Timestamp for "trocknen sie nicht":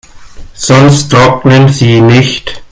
1.11-2.59